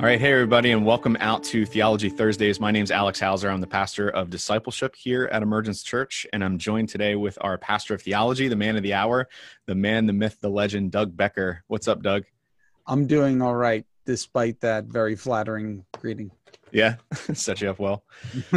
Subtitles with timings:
[0.00, 2.58] All right, hey everybody, and welcome out to Theology Thursdays.
[2.58, 3.50] My name is Alex Hauser.
[3.50, 7.58] I'm the pastor of discipleship here at Emergence Church, and I'm joined today with our
[7.58, 9.28] pastor of theology, the man of the hour,
[9.66, 11.64] the man, the myth, the legend, Doug Becker.
[11.66, 12.24] What's up, Doug?
[12.86, 16.30] I'm doing all right, despite that very flattering greeting.
[16.72, 16.94] Yeah,
[17.34, 18.02] set you up well.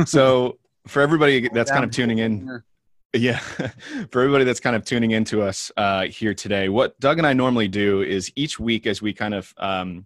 [0.06, 2.64] So, for everybody that's kind of tuning in,
[3.14, 7.28] yeah, for everybody that's kind of tuning into us uh, here today, what Doug and
[7.28, 10.06] I normally do is each week as we kind of um,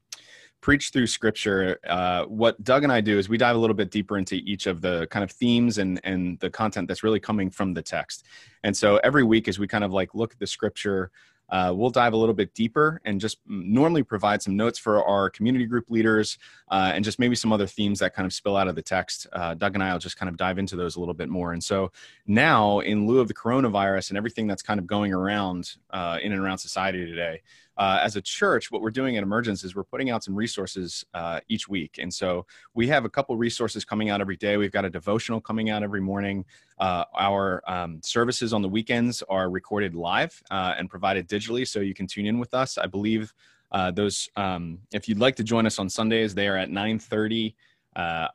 [0.68, 3.90] preach through scripture uh, what doug and i do is we dive a little bit
[3.90, 7.50] deeper into each of the kind of themes and and the content that's really coming
[7.50, 8.26] from the text
[8.66, 11.10] and so every week as we kind of like look at the scripture
[11.50, 15.30] uh, we'll dive a little bit deeper and just normally provide some notes for our
[15.30, 16.38] community group leaders
[16.70, 19.28] uh, and just maybe some other themes that kind of spill out of the text.
[19.32, 21.54] Uh, Doug and I will just kind of dive into those a little bit more.
[21.54, 21.94] And so
[22.26, 26.34] now, in lieu of the coronavirus and everything that's kind of going around uh, in
[26.34, 27.42] and around society today,
[27.78, 31.06] uh, as a church, what we're doing at Emergence is we're putting out some resources
[31.14, 32.00] uh, each week.
[32.02, 34.58] And so we have a couple resources coming out every day.
[34.58, 36.46] We've got a devotional coming out every morning.
[36.80, 41.80] Uh, our um, services on the weekends are recorded live uh, and provided digitally, so
[41.80, 42.78] you can tune in with us.
[42.78, 43.34] I believe
[43.72, 47.54] uh, those, um, if you'd like to join us on Sundays, they are at 9.30.
[47.96, 48.28] Uh,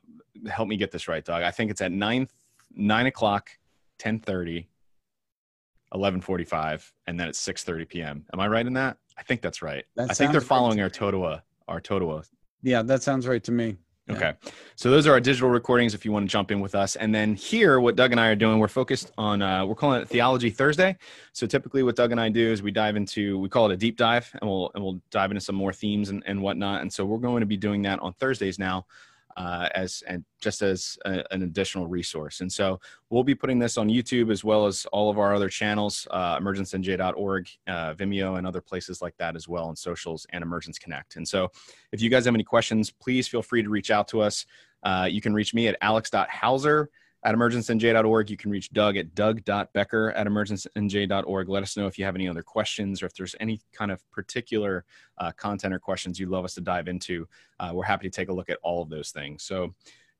[0.49, 1.43] help me get this right, Doug.
[1.43, 2.27] I think it's at 9,
[2.75, 3.49] 9 o'clock,
[3.99, 4.67] 10.30,
[5.93, 8.25] 11:45, and then it's 6:30 p.m.
[8.33, 8.97] Am I right in that?
[9.17, 9.85] I think that's right.
[9.95, 12.27] That I think they're following right our Totowa, our Totowa.
[12.61, 13.77] Yeah, that sounds right to me.
[14.09, 14.33] Okay.
[14.75, 16.97] So those are our digital recordings if you want to jump in with us.
[16.97, 20.01] And then here, what Doug and I are doing, we're focused on, uh, we're calling
[20.01, 20.97] it Theology Thursday.
[21.31, 23.77] So typically what Doug and I do is we dive into, we call it a
[23.77, 26.81] deep dive and we'll, and we'll dive into some more themes and, and whatnot.
[26.81, 28.85] And so we're going to be doing that on Thursdays now
[29.37, 32.41] uh, as and just as a, an additional resource.
[32.41, 35.49] And so we'll be putting this on YouTube as well as all of our other
[35.49, 40.43] channels, uh, emergencenj.org, uh, Vimeo, and other places like that as well, and socials and
[40.43, 41.15] Emergence Connect.
[41.15, 41.49] And so
[41.91, 44.45] if you guys have any questions, please feel free to reach out to us.
[44.83, 46.89] Uh, you can reach me at alex.hauser
[47.23, 48.29] at emergencenj.org.
[48.29, 51.49] You can reach Doug at doug.becker at emergencenj.org.
[51.49, 54.09] Let us know if you have any other questions or if there's any kind of
[54.11, 54.85] particular
[55.17, 57.27] uh, content or questions you'd love us to dive into.
[57.59, 59.43] Uh, we're happy to take a look at all of those things.
[59.43, 59.73] So,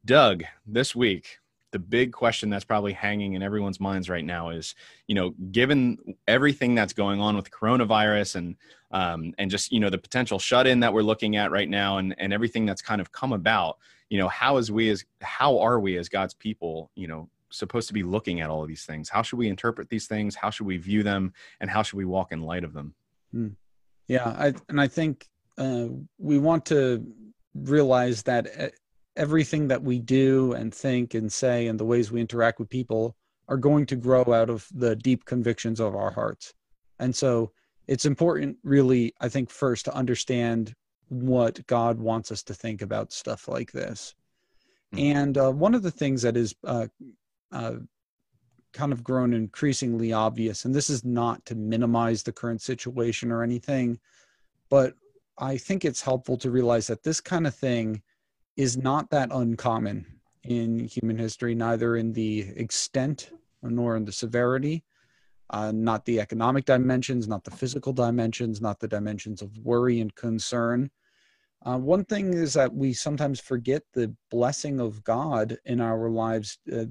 [0.06, 1.40] Doug, this week,
[1.74, 4.76] the big question that's probably hanging in everyone's minds right now is,
[5.08, 5.98] you know, given
[6.28, 8.56] everything that's going on with coronavirus and
[8.92, 11.98] um, and just you know the potential shut in that we're looking at right now
[11.98, 13.80] and and everything that's kind of come about,
[14.10, 17.88] you know how is we as how are we as god's people you know supposed
[17.88, 19.10] to be looking at all of these things?
[19.10, 20.36] How should we interpret these things?
[20.36, 21.34] How should we view them?
[21.60, 22.96] And how should we walk in light of them?
[23.32, 23.50] Hmm.
[24.08, 27.06] yeah I, and i think uh, we want to
[27.56, 28.74] realize that
[29.16, 33.16] everything that we do and think and say and the ways we interact with people
[33.48, 36.54] are going to grow out of the deep convictions of our hearts
[37.00, 37.52] and so
[37.88, 40.74] it's important really i think first to understand
[41.22, 44.16] what God wants us to think about stuff like this.
[44.94, 45.18] Mm-hmm.
[45.18, 46.88] And uh, one of the things that is uh,
[47.52, 47.76] uh,
[48.74, 53.44] kind of grown increasingly obvious, and this is not to minimize the current situation or
[53.44, 54.00] anything,
[54.70, 54.96] but
[55.38, 58.02] I think it's helpful to realize that this kind of thing
[58.56, 60.06] is not that uncommon
[60.44, 63.32] in human history, neither in the extent
[63.62, 64.84] nor in the severity.
[65.50, 70.16] Uh, not the economic dimensions, not the physical dimensions, not the dimensions of worry and
[70.16, 70.90] concern.
[71.66, 76.58] Uh, one thing is that we sometimes forget the blessing of God in our lives,
[76.74, 76.86] uh,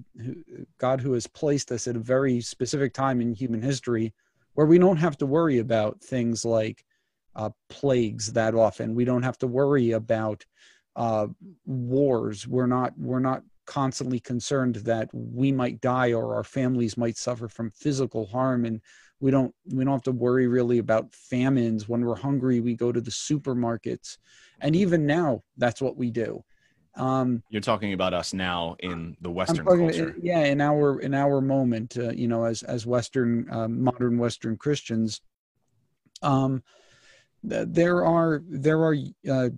[0.78, 4.14] God who has placed us at a very specific time in human history
[4.54, 6.84] where we don't have to worry about things like
[7.36, 8.94] uh, plagues that often.
[8.94, 10.44] We don't have to worry about
[10.96, 11.28] uh,
[11.66, 12.46] wars.
[12.46, 17.48] We're not, we're not constantly concerned that we might die or our families might suffer
[17.48, 18.64] from physical harm.
[18.64, 18.80] And
[19.20, 21.88] we don't we don't have to worry really about famines.
[21.88, 24.18] When we're hungry we go to the supermarkets.
[24.60, 26.44] And even now that's what we do.
[26.94, 30.14] Um, you're talking about us now in the western talking, culture.
[30.20, 34.56] yeah in our in our moment uh, you know as as western uh, modern western
[34.56, 35.20] christians.
[36.20, 36.62] Um
[37.42, 38.96] there are there are
[39.30, 39.48] uh,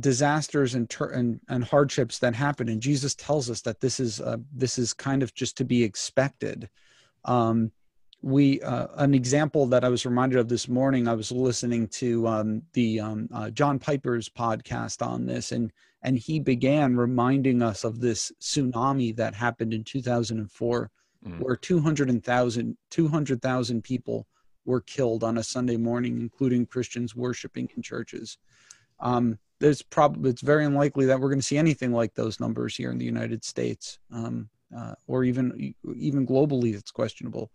[0.00, 4.20] disasters and, ter- and and hardships that happen and jesus tells us that this is
[4.20, 6.68] uh, this is kind of just to be expected
[7.24, 7.70] um
[8.22, 11.08] we uh, an example that I was reminded of this morning.
[11.08, 15.72] I was listening to um, the um, uh, John Piper's podcast on this, and
[16.02, 20.90] and he began reminding us of this tsunami that happened in 2004,
[21.26, 21.40] mm.
[21.40, 24.26] where 200,000 200,000 people
[24.64, 28.38] were killed on a Sunday morning, including Christians worshiping in churches.
[29.00, 32.76] Um, there's probably it's very unlikely that we're going to see anything like those numbers
[32.76, 36.74] here in the United States, um, uh, or even even globally.
[36.74, 37.50] It's questionable.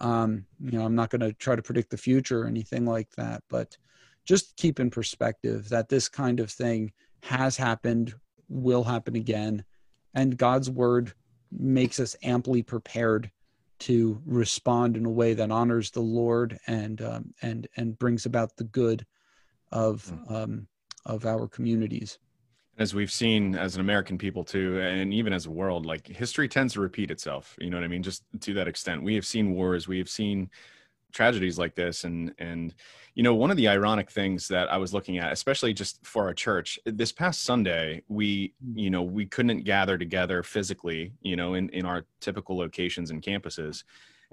[0.00, 3.10] Um, you know, I'm not going to try to predict the future or anything like
[3.16, 3.76] that, but
[4.24, 8.14] just keep in perspective that this kind of thing has happened,
[8.48, 9.64] will happen again,
[10.14, 11.12] and God's word
[11.50, 13.30] makes us amply prepared
[13.80, 18.56] to respond in a way that honors the Lord and um, and and brings about
[18.56, 19.06] the good
[19.72, 20.34] of hmm.
[20.34, 20.68] um,
[21.04, 22.18] of our communities.
[22.78, 26.46] As we've seen as an American people too, and even as a world, like history
[26.46, 27.56] tends to repeat itself.
[27.58, 28.02] You know what I mean?
[28.02, 30.50] Just to that extent, we have seen wars, we have seen
[31.16, 32.74] tragedies like this and and
[33.14, 36.24] you know one of the ironic things that i was looking at especially just for
[36.24, 38.78] our church this past sunday we mm-hmm.
[38.78, 43.22] you know we couldn't gather together physically you know in in our typical locations and
[43.22, 43.82] campuses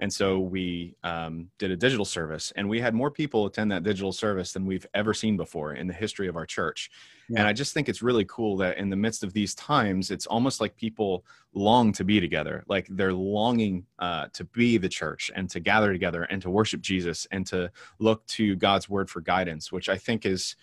[0.04, 3.84] and so we um, did a digital service, and we had more people attend that
[3.84, 6.90] digital service than we've ever seen before in the history of our church.
[7.30, 7.38] Yeah.
[7.38, 10.26] And I just think it's really cool that in the midst of these times, it's
[10.26, 11.24] almost like people
[11.54, 12.64] long to be together.
[12.68, 16.82] Like they're longing uh, to be the church and to gather together and to worship
[16.82, 20.54] Jesus and to look to God's word for guidance, which I think is,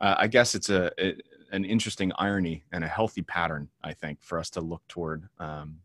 [0.00, 1.16] uh, I guess it's a, a,
[1.50, 5.80] an interesting irony and a healthy pattern, I think, for us to look toward um,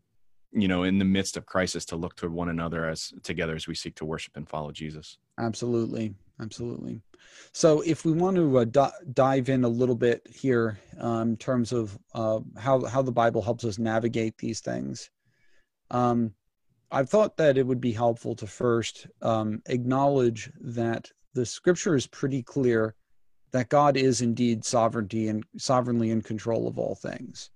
[0.54, 3.66] you know in the midst of crisis to look to one another as together as
[3.66, 5.18] we seek to worship and follow jesus.
[5.38, 6.14] Absolutely.
[6.40, 7.00] Absolutely.
[7.52, 11.36] So if we want to uh, d- dive in a little bit here um, in
[11.36, 15.10] terms of uh, how how the bible helps us navigate these things
[15.90, 16.32] um,
[16.90, 22.06] i thought that it would be helpful to first um, acknowledge that the scripture is
[22.06, 22.94] pretty clear
[23.52, 27.50] that god is indeed sovereignty and sovereignly in control of all things.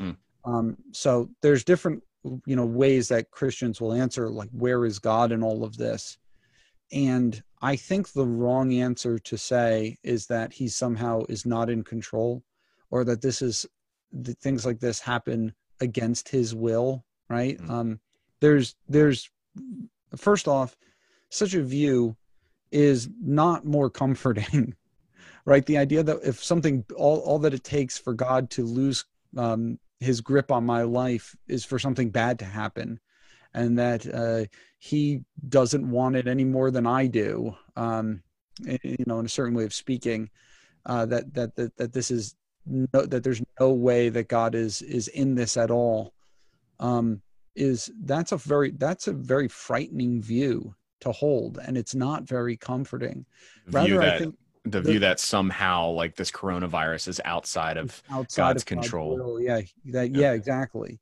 [0.00, 0.16] Mm.
[0.46, 2.02] Um, so there's different
[2.46, 6.18] you know ways that christians will answer like where is god in all of this?
[6.92, 11.82] And i think the wrong answer to say is that he somehow is not in
[11.82, 12.42] control
[12.90, 13.66] or that this is
[14.12, 17.58] that things like this happen against his will right?
[17.58, 17.70] Mm-hmm.
[17.70, 18.00] um
[18.40, 19.30] there's there's
[20.16, 20.76] first off
[21.30, 22.16] such a view
[22.70, 24.74] is not more comforting
[25.44, 25.66] right?
[25.66, 29.04] The idea that if something all, all that it takes for god to lose
[29.36, 33.00] um, his grip on my life is for something bad to happen
[33.54, 34.44] and that uh,
[34.78, 37.54] he doesn't want it any more than I do.
[37.76, 38.22] Um,
[38.60, 40.30] you know, in a certain way of speaking,
[40.86, 42.34] uh, that, that that that this is
[42.66, 46.12] no, that there's no way that God is is in this at all.
[46.80, 47.22] Um,
[47.54, 52.56] is that's a very that's a very frightening view to hold, and it's not very
[52.56, 53.24] comforting.
[53.70, 58.62] Rather, I think the view that somehow like this coronavirus is outside of outside God's
[58.62, 59.36] of control.
[59.36, 60.20] God's yeah, that yeah.
[60.20, 61.00] yeah, exactly.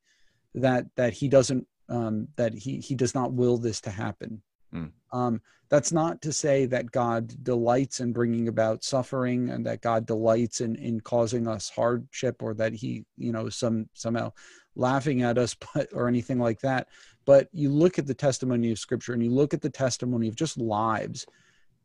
[0.55, 4.43] That that he doesn't um, that he he does not will this to happen.
[4.75, 4.93] Mm.
[5.13, 10.07] Um, that's not to say that God delights in bringing about suffering and that God
[10.07, 14.33] delights in in causing us hardship or that he you know some somehow
[14.75, 16.89] laughing at us but or anything like that.
[17.27, 20.37] But you look at the testimony of Scripture and you look at the testimony of
[20.37, 21.27] just lives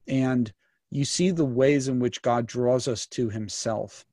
[0.07, 0.51] and
[0.95, 4.05] you see the ways in which God draws us to himself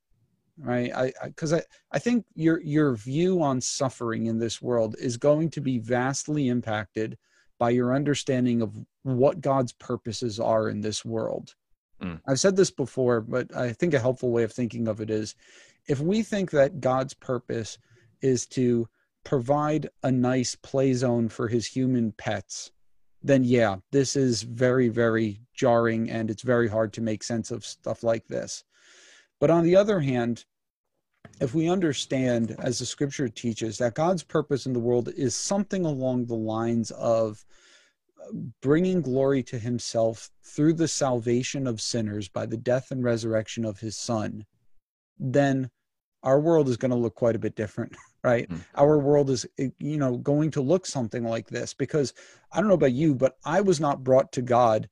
[0.57, 1.63] right i because I, I,
[1.93, 6.49] I think your your view on suffering in this world is going to be vastly
[6.49, 7.17] impacted
[7.59, 11.55] by your understanding of what god's purposes are in this world
[12.01, 12.19] mm.
[12.27, 15.35] i've said this before but i think a helpful way of thinking of it is
[15.87, 17.77] if we think that god's purpose
[18.21, 18.87] is to
[19.23, 22.71] provide a nice play zone for his human pets
[23.23, 27.65] then yeah, this is very, very jarring and it's very hard to make sense of
[27.65, 28.63] stuff like this.
[29.39, 30.45] But on the other hand,
[31.39, 35.85] if we understand, as the scripture teaches, that God's purpose in the world is something
[35.85, 37.45] along the lines of
[38.21, 38.31] uh,
[38.61, 43.79] bringing glory to himself through the salvation of sinners by the death and resurrection of
[43.79, 44.45] his son,
[45.17, 45.69] then
[46.23, 47.95] our world is going to look quite a bit different.
[48.23, 48.49] right?
[48.49, 48.61] Mm-hmm.
[48.75, 52.13] our world is eh, you know going to look something like this because
[52.51, 54.89] i don't know about you but i was not brought to god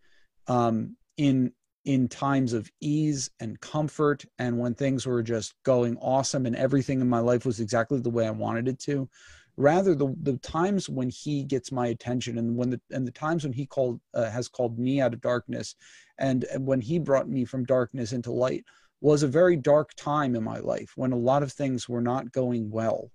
[0.47, 1.51] um, in
[1.85, 7.01] in times of ease and comfort and when things were just going awesome and everything
[7.01, 9.09] in my life was exactly the way i wanted it to.
[9.57, 13.43] Rather the the times when he gets my attention and when the and the times
[13.43, 15.75] when he called uh, has called me out of darkness
[16.19, 18.63] and, and when he brought me from darkness into light
[19.01, 22.31] was a very dark time in my life when a lot of things were not
[22.31, 23.11] going well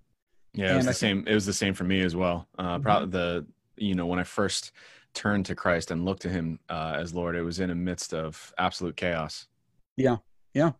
[0.57, 1.23] yeah, it was the same.
[1.27, 2.47] It was the same for me as well.
[2.57, 2.83] Uh, mm-hmm.
[2.83, 3.45] Probably the
[3.77, 4.71] you know when I first
[5.13, 8.13] turned to Christ and looked to Him uh, as Lord, it was in a midst
[8.13, 9.47] of absolute chaos.
[9.95, 10.17] Yeah,
[10.53, 10.71] yeah,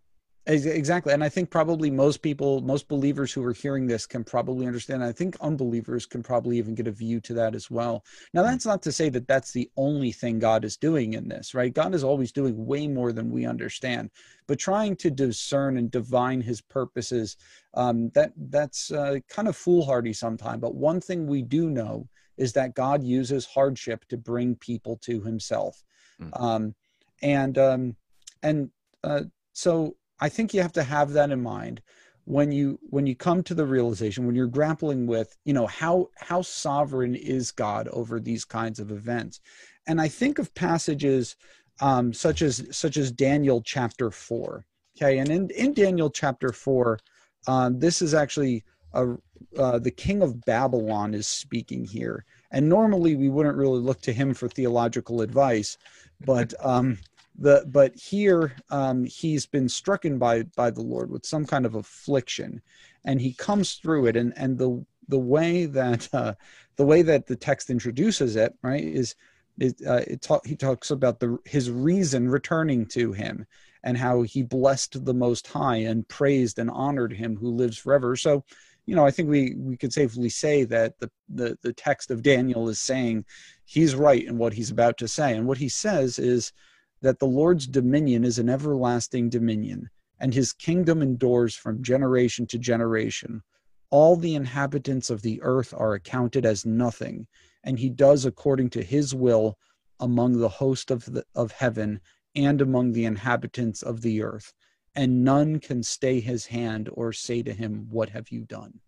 [0.49, 1.11] Exactly.
[1.13, 5.03] And I think probably most people, most believers who are hearing this can probably understand.
[5.03, 8.05] I think unbelievers can probably even get a view to that as well.
[8.33, 8.51] Now, hmm.
[8.51, 11.73] that's not to say that that's the only thing God is doing in this, right?
[11.73, 14.09] God is always doing way more than we understand.
[14.47, 17.35] But trying to discern and divine his purposes,
[17.73, 20.61] um, that that's uh, kind of foolhardy sometimes.
[20.61, 25.21] But one thing we do know is that God uses hardship to bring people to
[25.21, 25.83] himself.
[26.21, 26.41] Mm.
[26.41, 26.75] Um,
[27.21, 27.95] and um,
[28.43, 28.69] and
[29.03, 31.81] uh, so I think you have to have that in mind
[32.27, 36.09] when you when you come to the realization when you're grappling with you know how
[36.17, 39.39] how sovereign is god over these kinds of events?
[39.87, 41.37] And i think of passages
[41.79, 44.65] um, such as such as daniel chapter 4
[44.97, 45.19] okay?
[45.19, 46.99] And in, in daniel chapter 4
[47.47, 49.15] um, this is actually a,
[49.57, 52.25] uh, the king of babylon is speaking here.
[52.51, 55.77] And normally we wouldn't really look to him for theological advice
[56.25, 56.97] but um,
[57.37, 61.75] the but here um, he's been stricken by by the Lord with some kind of
[61.75, 62.61] affliction,
[63.05, 64.15] and he comes through it.
[64.15, 66.33] And and the the way that uh,
[66.77, 69.15] the way that the text introduces it, right, is
[69.59, 73.45] it, uh, it talk, he talks about the his reason returning to him
[73.83, 78.15] and how he blessed the Most High and praised and honored him who lives forever.
[78.15, 78.43] So,
[78.85, 82.23] you know, I think we we could safely say that the the, the text of
[82.23, 83.25] Daniel is saying
[83.65, 86.51] he's right in what he's about to say, and what he says is
[87.01, 89.89] that the Lord's dominion is an everlasting dominion,
[90.19, 93.41] and his kingdom endures from generation to generation.
[93.89, 97.27] All the inhabitants of the earth are accounted as nothing,
[97.63, 99.57] and he does according to his will
[99.99, 102.01] among the host of, the, of heaven
[102.35, 104.53] and among the inhabitants of the earth.
[104.95, 108.79] And none can stay his hand or say to him, What have you done?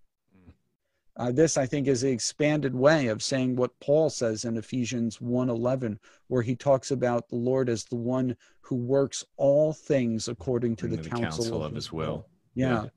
[1.20, 5.18] Uh, this, I think, is an expanded way of saying what Paul says in Ephesians
[5.18, 5.98] 1.11,
[6.30, 10.88] where he talks about the Lord as the one who works all things according to
[10.88, 12.26] the, the counsel, counsel, of, his will.
[12.56, 12.84] Yeah.
[12.84, 12.90] yeah.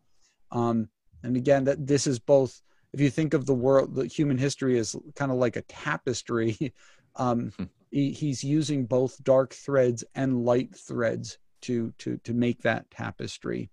[0.52, 0.88] Um,
[1.24, 2.62] and again, that this is both,
[2.92, 6.72] if you think of the world, the human history as kind of like a tapestry,
[7.16, 7.64] um, hmm.
[7.90, 13.68] he, he's using both dark threads and light threads to, to, to make that tapestry.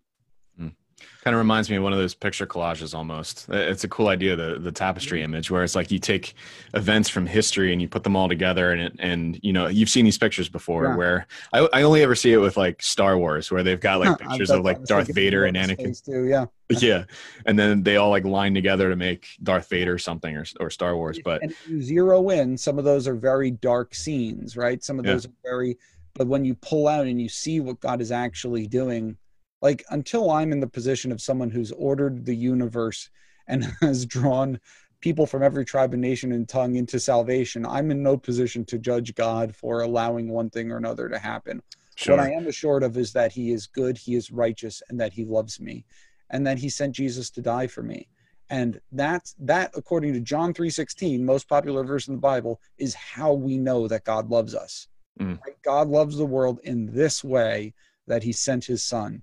[1.24, 3.48] Kind of reminds me of one of those picture collages almost.
[3.50, 5.34] It's a cool idea, the the tapestry mm-hmm.
[5.34, 6.34] image, where it's like you take
[6.74, 9.90] events from history and you put them all together, and it, and you know you've
[9.90, 10.86] seen these pictures before.
[10.86, 10.96] Yeah.
[10.96, 14.18] Where I, I only ever see it with like Star Wars, where they've got like
[14.30, 16.04] pictures of like Darth Vader and Anakin.
[16.04, 17.04] Too, yeah, yeah,
[17.46, 20.96] and then they all like line together to make Darth Vader something or or Star
[20.96, 21.20] Wars.
[21.24, 21.42] But
[21.82, 24.84] zero in, some of those are very dark scenes, right?
[24.84, 25.32] Some of those yeah.
[25.32, 25.78] are very,
[26.14, 29.18] but when you pull out and you see what God is actually doing
[29.62, 33.10] like until i'm in the position of someone who's ordered the universe
[33.48, 34.60] and has drawn
[35.02, 38.78] people from every tribe and nation and tongue into salvation i'm in no position to
[38.78, 41.62] judge god for allowing one thing or another to happen
[41.96, 42.16] sure.
[42.16, 45.14] what i am assured of is that he is good he is righteous and that
[45.14, 45.86] he loves me
[46.30, 48.08] and that he sent jesus to die for me
[48.52, 53.34] and that's that according to john 3.16 most popular verse in the bible is how
[53.34, 54.88] we know that god loves us
[55.20, 55.40] mm.
[55.46, 55.62] right?
[55.64, 57.74] god loves the world in this way
[58.08, 59.22] that he sent his son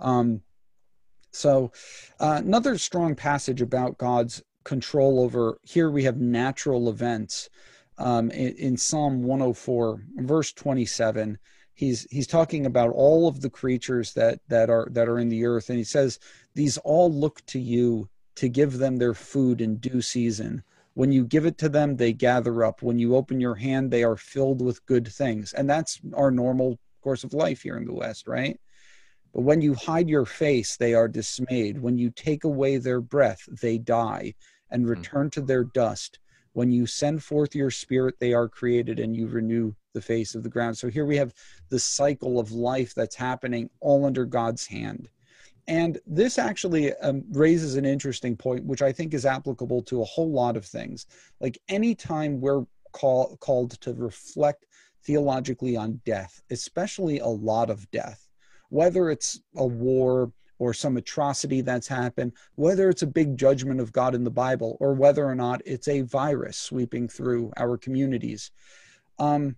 [0.00, 0.42] um,
[1.30, 1.72] so,
[2.20, 7.48] uh, another strong passage about God's control over here we have natural events
[7.96, 11.38] um, in, in, Psalm 104, verse 27.
[11.74, 15.46] He's he's talking about all of the creatures that that are that are in the
[15.46, 16.18] earth, and he says
[16.54, 20.62] these all look to you to give them their food in due season.
[20.94, 22.82] When you give it to them, they gather up.
[22.82, 26.78] When you open your hand, they are filled with good things, and that's our normal
[27.00, 28.58] course of life here in the West, right?
[29.38, 31.80] But when you hide your face, they are dismayed.
[31.80, 34.34] When you take away their breath, they die
[34.68, 34.88] and hmm.
[34.88, 36.18] return to their dust.
[36.54, 40.42] When you send forth your spirit, they are created and you renew the face of
[40.42, 40.76] the ground.
[40.76, 41.32] So here we have
[41.68, 45.08] the cycle of life that's happening all under God's hand.
[45.68, 50.06] And this actually um, raises an interesting point, which I think is applicable to a
[50.06, 51.06] whole lot of things.
[51.40, 54.66] Like anytime we're call, called to reflect
[55.04, 58.27] theologically on death, especially a lot of death,
[58.68, 63.92] whether it's a war or some atrocity that's happened, whether it's a big judgment of
[63.92, 68.50] God in the Bible, or whether or not it's a virus sweeping through our communities.
[69.18, 69.56] Um,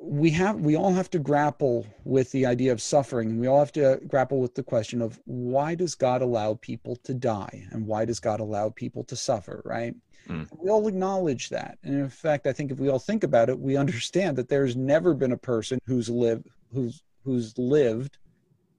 [0.00, 3.72] we have we all have to grapple with the idea of suffering we all have
[3.72, 8.04] to grapple with the question of why does god allow people to die and why
[8.04, 9.96] does god allow people to suffer right
[10.28, 10.48] mm.
[10.56, 13.58] we all acknowledge that and in fact i think if we all think about it
[13.58, 18.18] we understand that there's never been a person who's lived who's who's lived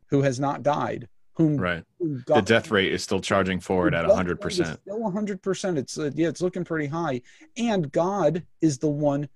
[0.09, 1.07] who has not died
[1.39, 1.85] whom right.
[1.99, 6.41] the death rate is still charging forward at 100% still 100% it's uh, yeah it's
[6.41, 7.21] looking pretty high.
[7.55, 9.29] And god is the one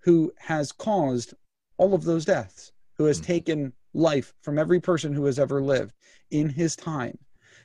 [0.00, 1.34] who has caused
[1.76, 3.26] all of those deaths who has mm-hmm.
[3.26, 5.94] taken life from every person who has ever lived
[6.32, 7.16] in his time.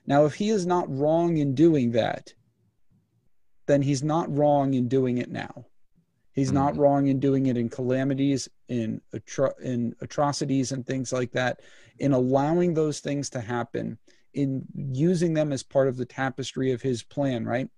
[0.06, 2.32] Now if he is not wrong in doing that
[3.66, 5.66] then he's not wrong in doing it now
[6.34, 6.56] He's mm-hmm.
[6.56, 11.62] not wrong in doing it in calamities, in atro- in atrocities, and things like that.
[12.00, 13.98] In allowing those things to happen,
[14.34, 17.46] in using them as part of the tapestry of His plan.
[17.46, 17.70] Right?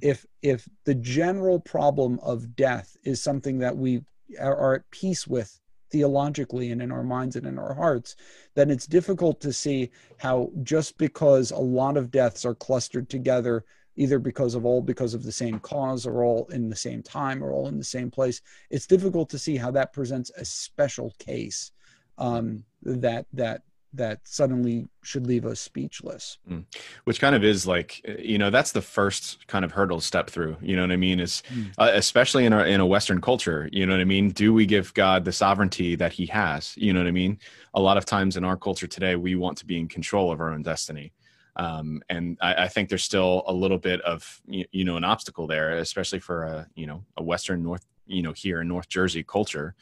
[0.00, 4.02] If if the general problem of death is something that we
[4.40, 5.60] are, are at peace with
[5.90, 8.16] theologically and in our minds and in our hearts,
[8.54, 13.64] then it's difficult to see how just because a lot of deaths are clustered together,
[13.96, 17.42] either because of all because of the same cause or all in the same time
[17.42, 21.14] or all in the same place, it's difficult to see how that presents a special
[21.18, 21.72] case
[22.18, 23.62] um, that that
[23.94, 26.38] that suddenly should leave us speechless.
[26.50, 26.64] Mm.
[27.04, 30.56] Which kind of is like, you know, that's the first kind of hurdle step through.
[30.60, 31.18] You know what I mean?
[31.18, 31.72] Is mm.
[31.78, 33.68] uh, especially in our in a Western culture.
[33.72, 34.30] You know what I mean?
[34.30, 36.76] Do we give God the sovereignty that He has?
[36.76, 37.38] You know what I mean?
[37.74, 40.40] A lot of times in our culture today, we want to be in control of
[40.40, 41.12] our own destiny.
[41.56, 45.04] Um, and I, I, think there's still a little bit of you, you know an
[45.04, 48.88] obstacle there, especially for a you know a Western North you know here in North
[48.88, 49.74] Jersey culture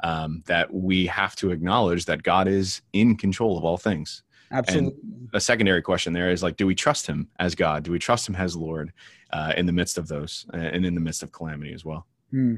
[0.00, 4.22] um, that we have to acknowledge that God is in control of all things.
[4.52, 5.00] Absolutely.
[5.02, 7.82] And a secondary question there is like, do we trust Him as God?
[7.82, 8.92] Do we trust Him as Lord
[9.32, 12.06] uh, in the midst of those uh, and in the midst of calamity as well?
[12.30, 12.56] Hmm.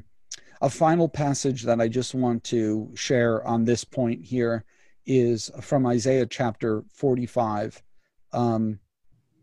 [0.61, 4.65] A final passage that I just want to share on this point here
[5.07, 7.83] is from Isaiah chapter 45.
[8.33, 8.81] Um,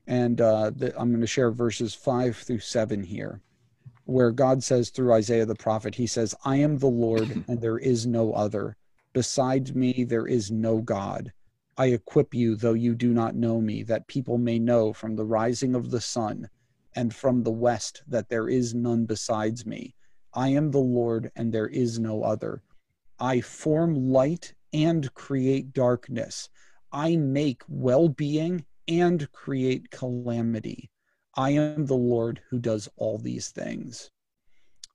[0.07, 3.41] and uh, the, I'm going to share verses 5 through 7 here
[4.05, 7.79] where God says through Isaiah the prophet, He says, I am the Lord and there
[7.79, 8.77] is no other.
[9.13, 11.31] Besides me, there is no God.
[11.77, 15.25] I equip you, though you do not know me, that people may know from the
[15.25, 16.49] rising of the sun
[16.95, 19.95] and from the west that there is none besides me.
[20.33, 22.61] I am the Lord and there is no other.
[23.19, 26.49] I form light and create darkness.
[26.91, 30.89] I make well being and create calamity.
[31.35, 34.09] I am the Lord who does all these things.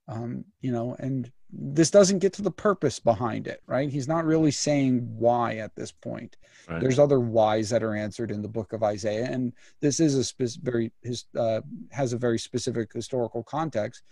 [0.07, 3.89] Um, you know, and this doesn't get to the purpose behind it, right?
[3.89, 6.37] He's not really saying why at this point.
[6.67, 6.81] Right.
[6.81, 10.23] There's other whys that are answered in the book of Isaiah, and this is a
[10.23, 14.03] spe- very his, uh, has a very specific historical context.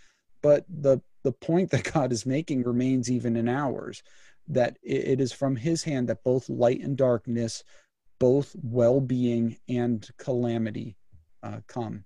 [0.41, 4.03] But the the point that God is making remains even in ours,
[4.48, 7.63] that it, it is from His hand that both light and darkness,
[8.20, 10.96] both well-being and calamity,
[11.44, 12.03] uh, come.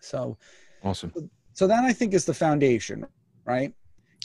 [0.00, 0.36] So
[0.82, 1.12] awesome.
[1.52, 3.06] So that I think is the foundation,
[3.44, 3.72] right?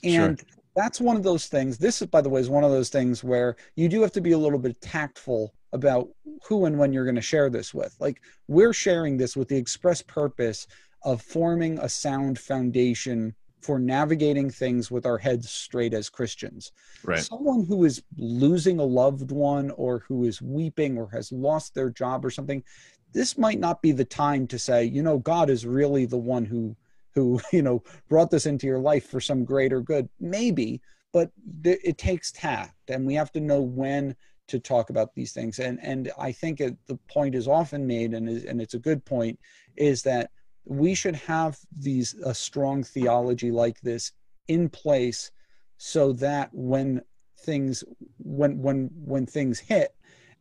[0.04, 0.48] And sure.
[0.76, 1.78] that's one of those things.
[1.78, 4.32] This, by the way, is one of those things where you do have to be
[4.32, 6.10] a little bit tactful about
[6.44, 7.96] who and when you're going to share this with.
[8.00, 10.66] Like we're sharing this with the express purpose
[11.04, 16.72] of forming a sound foundation for navigating things with our heads straight as Christians.
[17.04, 17.20] Right.
[17.20, 21.90] Someone who is losing a loved one or who is weeping or has lost their
[21.90, 22.64] job or something,
[23.12, 26.46] this might not be the time to say, you know, God is really the one
[26.46, 26.76] who
[27.16, 30.10] who you know brought this into your life for some greater good.
[30.20, 31.32] Maybe, but
[31.64, 34.16] th- it takes tact, and we have to know when
[34.48, 35.60] to talk about these things.
[35.60, 38.80] And and I think it, the point is often made, and is, and it's a
[38.80, 39.40] good point,
[39.76, 40.32] is that
[40.66, 44.12] we should have these a strong theology like this
[44.48, 45.32] in place
[45.78, 47.02] so that when
[47.40, 47.84] things
[48.18, 49.96] when when when things hit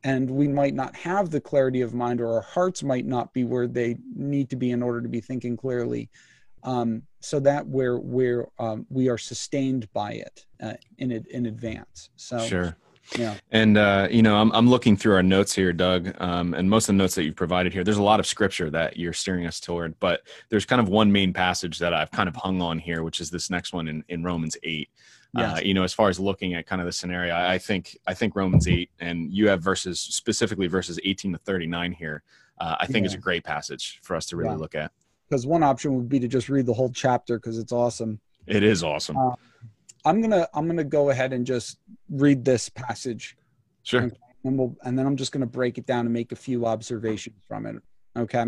[0.04, 3.44] and we might not have the clarity of mind or our hearts might not be
[3.44, 6.09] where they need to be in order to be thinking clearly
[6.64, 12.11] um, so that where where um, we are sustained by it uh, in in advance.
[12.16, 12.76] So sure
[13.16, 16.68] yeah and uh, you know I'm, I'm looking through our notes here doug um, and
[16.68, 19.12] most of the notes that you've provided here there's a lot of scripture that you're
[19.12, 22.61] steering us toward but there's kind of one main passage that i've kind of hung
[22.61, 24.88] on here which is this next one in, in romans 8
[25.37, 25.59] yes.
[25.59, 28.14] uh, you know, as far as looking at kind of the scenario, I think I
[28.14, 32.23] think Romans eight and you have verses specifically verses eighteen to thirty nine here.
[32.59, 33.09] Uh, I think yeah.
[33.09, 34.57] is a great passage for us to really yeah.
[34.57, 34.90] look at.
[35.29, 38.18] Because one option would be to just read the whole chapter because it's awesome.
[38.47, 39.16] It is awesome.
[39.16, 39.35] Uh,
[40.04, 41.78] I'm gonna I'm gonna go ahead and just
[42.11, 43.37] read this passage.
[43.82, 44.00] Sure.
[44.02, 46.66] And, and we'll and then I'm just gonna break it down and make a few
[46.66, 47.76] observations from it.
[48.16, 48.46] Okay.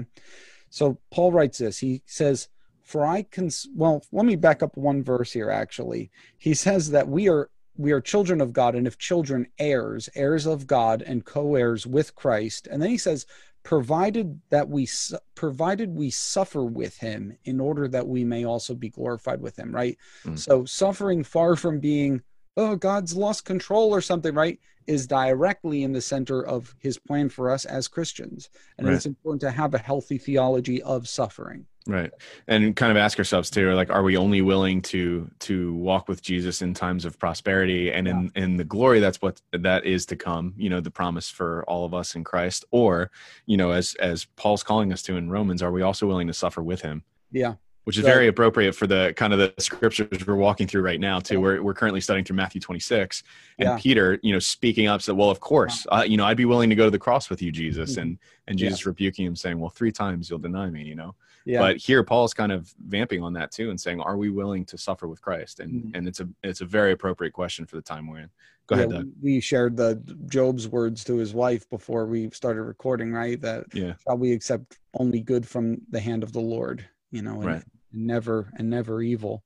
[0.70, 1.78] So Paul writes this.
[1.78, 2.48] He says
[2.90, 7.06] for I can well let me back up one verse here actually he says that
[7.06, 11.24] we are we are children of god and if children heirs heirs of god and
[11.24, 13.26] co-heirs with christ and then he says
[13.62, 14.88] provided that we
[15.35, 19.75] provided we suffer with him in order that we may also be glorified with him
[19.75, 20.38] right mm.
[20.38, 22.23] so suffering far from being
[22.57, 27.28] oh god's lost control or something right is directly in the center of his plan
[27.28, 28.50] for us as christians.
[28.78, 28.96] And right.
[28.96, 31.66] it's important to have a healthy theology of suffering.
[31.86, 32.10] Right.
[32.46, 36.22] And kind of ask ourselves too like are we only willing to to walk with
[36.22, 38.12] jesus in times of prosperity and yeah.
[38.12, 41.64] in in the glory that's what that is to come you know the promise for
[41.64, 42.64] all of us in christ?
[42.70, 43.10] Or
[43.46, 46.34] you know as as paul's calling us to in romans are we also willing to
[46.34, 47.02] suffer with him?
[47.32, 47.54] Yeah
[47.90, 51.18] which is very appropriate for the kind of the scriptures we're walking through right now
[51.18, 51.40] too.
[51.40, 53.24] We're, we're currently studying through Matthew 26
[53.59, 53.76] and yeah.
[53.81, 56.70] Peter, you know, speaking up said, well, of course, uh, you know, I'd be willing
[56.70, 57.92] to go to the cross with you, Jesus.
[57.92, 58.00] Mm-hmm.
[58.00, 58.90] And, and Jesus yeah.
[58.90, 61.16] rebuking him saying, well, three times you'll deny me, you know?
[61.44, 61.59] Yeah.
[61.59, 64.79] But here Paul's kind of vamping on that too and saying, Are we willing to
[64.79, 65.61] suffer with Christ?
[65.61, 65.96] And mm-hmm.
[65.96, 68.31] and it's a it's a very appropriate question for the time we're in.
[68.66, 69.09] Go yeah, ahead, Doug.
[69.20, 73.40] We shared the Job's words to his wife before we started recording, right?
[73.40, 73.94] That yeah.
[74.07, 77.64] shall we accept only good from the hand of the Lord, you know, and, right.
[77.92, 79.44] And never and never evil.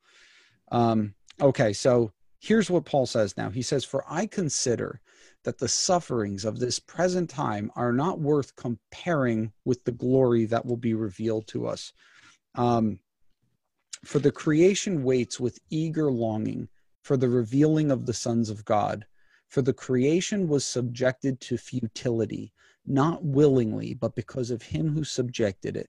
[0.71, 3.51] Um, okay, so here's what Paul says now.
[3.51, 5.01] He says, For I consider
[5.45, 10.65] that the sufferings of this present time are not worth comparing with the glory that
[10.65, 11.93] will be revealed to us.
[12.55, 13.01] Um,
[14.05, 16.69] for the creation waits with eager longing
[17.03, 19.07] for the revealing of the sons of God.
[19.49, 22.53] For the creation was subjected to futility,
[22.87, 25.89] not willingly, but because of him who subjected it,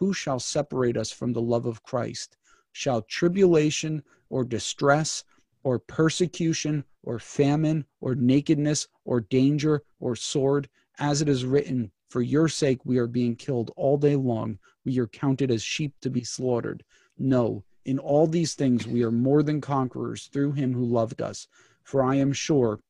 [0.00, 2.38] Who shall separate us from the love of Christ?
[2.72, 5.24] Shall tribulation or distress
[5.62, 10.70] or persecution or famine or nakedness or danger or sword?
[10.98, 14.58] As it is written, For your sake we are being killed all day long.
[14.86, 16.82] We are counted as sheep to be slaughtered.
[17.18, 21.46] No, in all these things we are more than conquerors through him who loved us.
[21.84, 22.80] For I am sure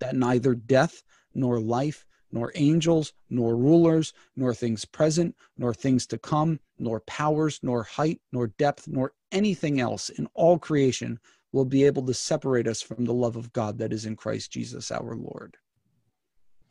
[0.00, 1.02] that neither death
[1.34, 7.60] nor life, nor angels, nor rulers, nor things present, nor things to come, nor powers,
[7.62, 11.18] nor height, nor depth, nor anything else in all creation
[11.52, 14.50] will be able to separate us from the love of God that is in Christ
[14.50, 15.56] Jesus our Lord.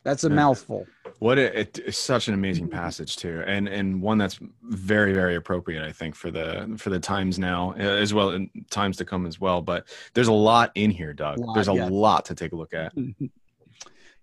[0.04, 0.34] That's a yeah.
[0.34, 0.86] mouthful.
[1.20, 5.36] What a, it, it's such an amazing passage too, and and one that's very very
[5.36, 9.04] appropriate, I think, for the for the times now uh, as well and times to
[9.04, 9.62] come as well.
[9.62, 11.38] But there's a lot in here, Doug.
[11.38, 11.88] A lot, there's a yeah.
[11.88, 12.92] lot to take a look at.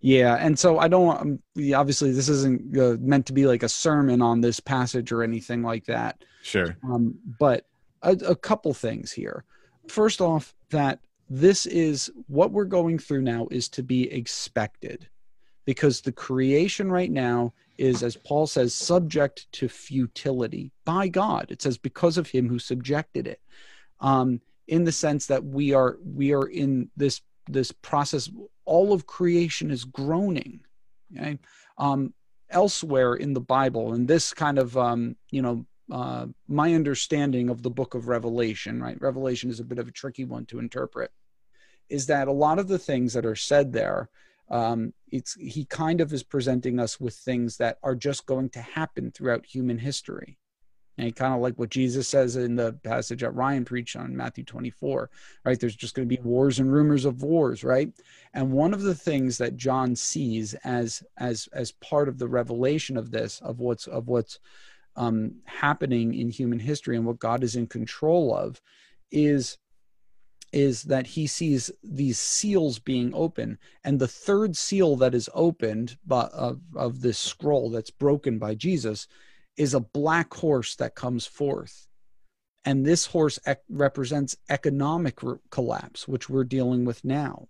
[0.02, 1.42] yeah, and so I don't.
[1.74, 5.62] Obviously, this isn't uh, meant to be like a sermon on this passage or anything
[5.62, 6.24] like that.
[6.42, 6.78] Sure.
[6.84, 7.66] Um, but
[8.02, 9.44] a, a couple things here.
[9.88, 15.08] First off, that this is what we're going through now is to be expected
[15.66, 21.48] because the creation right now is, as Paul says, subject to futility by God.
[21.50, 23.42] It says because of Him who subjected it,
[24.00, 28.30] um, in the sense that we are we are in this this process.
[28.66, 30.62] All of creation is groaning.
[31.18, 31.40] Okay?
[31.78, 32.14] Um,
[32.50, 37.64] elsewhere in the Bible, and this kind of um, you know uh, my understanding of
[37.64, 39.02] the book of Revelation, right?
[39.02, 41.12] Revelation is a bit of a tricky one to interpret.
[41.90, 44.10] Is that a lot of the things that are said there
[44.50, 48.62] um, it's he kind of is presenting us with things that are just going to
[48.62, 50.38] happen throughout human history
[51.00, 54.44] and kind of like what jesus says in the passage that ryan preached on matthew
[54.44, 55.10] 24
[55.46, 55.60] right?
[55.60, 57.92] There's just going to be wars and rumors of wars right?
[58.34, 62.98] And one of the things that john sees as as as part of the revelation
[62.98, 64.40] of this of what's of what's
[64.96, 68.62] um, happening in human history and what god is in control of
[69.12, 69.58] is
[70.52, 73.58] is that he sees these seals being open.
[73.84, 78.56] And the third seal that is opened by, of, of this scroll that's broken by
[78.56, 79.08] jesus
[79.58, 81.88] is a black horse that comes forth.
[82.66, 87.48] And this horse ec- represents economic re- collapse, which we're dealing with now.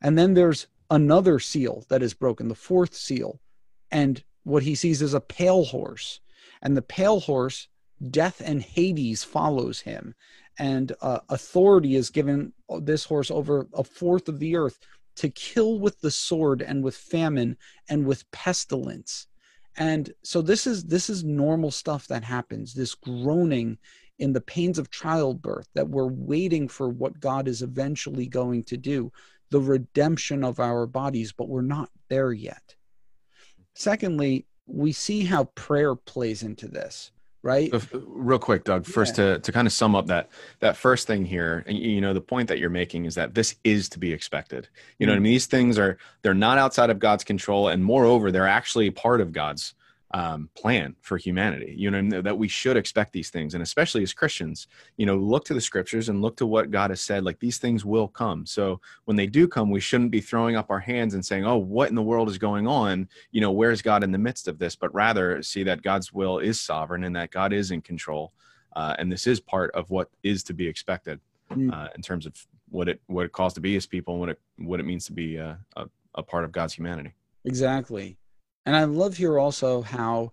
[0.00, 3.40] And then there's another seal that is broken, the fourth seal,
[3.90, 6.20] and what he sees is a pale horse,
[6.62, 7.68] and the pale horse,
[8.10, 10.14] death and Hades follows him,
[10.58, 14.78] and uh, authority is given this horse over a fourth of the earth
[15.16, 17.56] to kill with the sword and with famine
[17.88, 19.26] and with pestilence
[19.78, 23.78] and so this is this is normal stuff that happens this groaning
[24.18, 28.76] in the pains of childbirth that we're waiting for what god is eventually going to
[28.76, 29.10] do
[29.50, 32.74] the redemption of our bodies but we're not there yet.
[33.74, 37.12] Secondly we see how prayer plays into this
[37.42, 39.34] right real quick doug first yeah.
[39.34, 42.48] to, to kind of sum up that that first thing here you know the point
[42.48, 45.18] that you're making is that this is to be expected you know mm-hmm.
[45.18, 48.90] i mean these things are they're not outside of god's control and moreover they're actually
[48.90, 49.74] part of god's
[50.12, 51.74] um, plan for humanity.
[51.76, 54.66] You know that we should expect these things, and especially as Christians,
[54.96, 57.24] you know, look to the scriptures and look to what God has said.
[57.24, 58.46] Like these things will come.
[58.46, 61.58] So when they do come, we shouldn't be throwing up our hands and saying, "Oh,
[61.58, 64.58] what in the world is going on?" You know, where's God in the midst of
[64.58, 64.76] this?
[64.76, 68.32] But rather see that God's will is sovereign and that God is in control,
[68.76, 71.72] uh, and this is part of what is to be expected mm.
[71.72, 72.34] uh, in terms of
[72.70, 75.04] what it what it calls to be as people and what it what it means
[75.06, 77.12] to be a, a, a part of God's humanity.
[77.44, 78.16] Exactly.
[78.68, 80.32] And I love here also how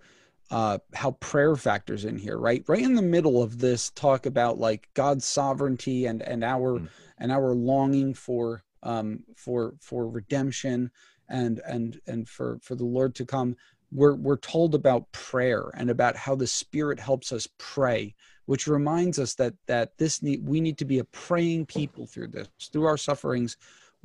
[0.51, 2.65] uh, how prayer factors in here, right?
[2.67, 6.89] Right in the middle of this talk about like God's sovereignty and and our mm.
[7.17, 10.91] and our longing for um for for redemption
[11.29, 13.55] and and and for for the Lord to come.
[13.89, 18.15] We're we're told about prayer and about how the Spirit helps us pray,
[18.47, 22.27] which reminds us that that this need we need to be a praying people through
[22.27, 23.55] this through our sufferings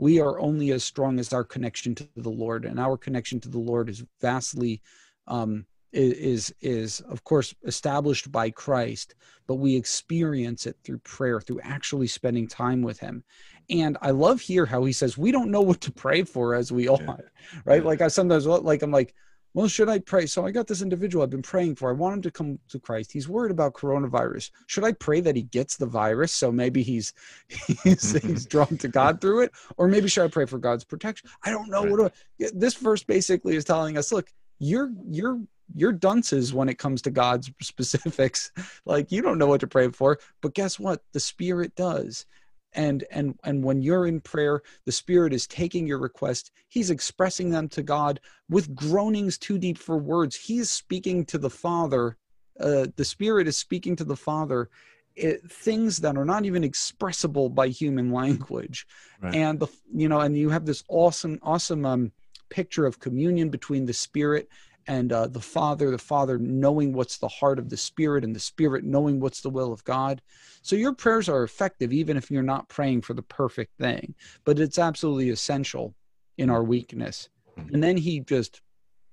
[0.01, 3.51] we are only as strong as our connection to the Lord, and our connection to
[3.51, 4.81] the Lord is vastly
[5.27, 9.15] um, is is of course established by Christ,
[9.47, 13.23] but we experience it through prayer, through actually spending time with Him.
[13.69, 16.73] And I love here how He says we don't know what to pray for as
[16.73, 17.61] we ought, yeah.
[17.67, 17.83] right?
[17.83, 17.89] Yeah.
[17.89, 19.15] Like I sometimes like I'm like
[19.53, 20.27] well, should I pray?
[20.27, 21.91] So I got this individual I've been praying for.
[21.91, 23.11] I want him to come to Christ.
[23.13, 24.51] He's worried about coronavirus.
[24.67, 27.13] Should I pray that he gets the virus so maybe he's
[27.49, 31.29] he's, he's drawn to God through it, or maybe should I pray for God's protection?
[31.45, 31.83] I don't know.
[31.83, 31.91] Right.
[31.91, 34.13] What do I, this verse basically is telling us?
[34.13, 35.41] Look, you're you're
[35.75, 38.53] you're dunces when it comes to God's specifics.
[38.85, 41.03] Like you don't know what to pray for, but guess what?
[41.13, 42.27] The Spirit does
[42.73, 46.51] and and and when you're in prayer the spirit is taking your request.
[46.69, 50.37] He's expressing them to god with groanings too deep for words.
[50.37, 52.17] He's speaking to the father
[52.61, 54.69] uh, the spirit is speaking to the father
[55.17, 58.87] it, things that are not even expressible by human language.
[59.21, 59.35] Right.
[59.35, 62.13] and the you know and you have this awesome awesome um,
[62.49, 64.49] picture of communion between the spirit
[64.87, 68.41] and uh, the Father, the Father knowing what's the heart of the Spirit, and the
[68.41, 70.23] Spirit knowing what's the will of God.
[70.63, 74.15] So your prayers are effective even if you're not praying for the perfect thing,
[74.45, 75.95] but it's absolutely essential
[76.39, 77.29] in our weakness.
[77.59, 77.75] Mm-hmm.
[77.75, 78.63] And then he just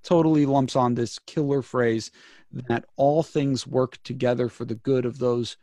[0.03, 2.11] totally lumps on this killer phrase
[2.51, 5.57] that all things work together for the good of those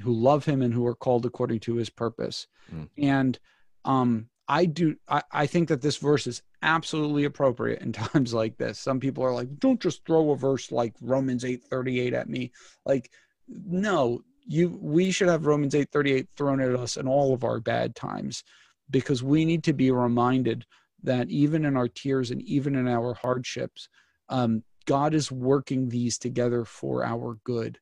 [0.00, 2.46] who love him and who are called according to his purpose.
[2.72, 3.04] Mm-hmm.
[3.04, 3.38] And
[3.84, 8.56] um, I do I, I think that this verse is absolutely appropriate in times like
[8.56, 8.78] this.
[8.78, 12.52] Some people are like, don't just throw a verse like Romans 8:38 at me.
[12.84, 13.10] Like,
[13.48, 17.94] no, you we should have Romans 8:38 thrown at us in all of our bad
[17.94, 18.42] times
[18.90, 20.64] because we need to be reminded
[21.02, 23.88] that even in our tears and even in our hardships,
[24.30, 27.78] um, God is working these together for our good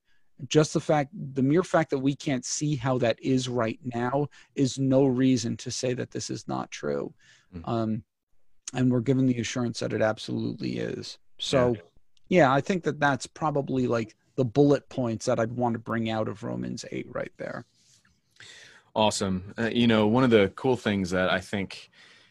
[0.49, 4.27] just the fact the mere fact that we can't see how that is right now
[4.55, 7.13] is no reason to say that this is not true
[7.55, 7.69] mm-hmm.
[7.69, 8.03] um,
[8.75, 11.75] and we're given the assurance that it absolutely is so
[12.29, 12.41] yeah.
[12.41, 16.11] yeah i think that that's probably like the bullet points that i'd want to bring
[16.11, 17.65] out of romans 8 right there
[18.95, 21.91] awesome uh, you know one of the cool things that i think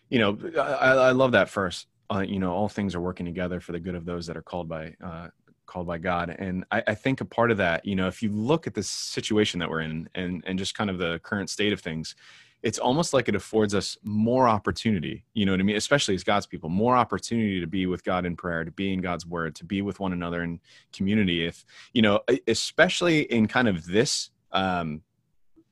[0.10, 3.60] you know i, I love that first uh, you know all things are working together
[3.60, 5.30] for the good of those that are called by uh,
[5.76, 6.34] called by God.
[6.40, 8.82] And I, I, think a part of that, you know, if you look at the
[8.82, 12.16] situation that we're in and, and just kind of the current state of things,
[12.64, 15.76] it's almost like it affords us more opportunity, you know what I mean?
[15.76, 19.02] Especially as God's people, more opportunity to be with God in prayer, to be in
[19.02, 20.62] God's word, to be with one another in
[20.94, 21.46] community.
[21.46, 25.02] If, you know, especially in kind of this, um,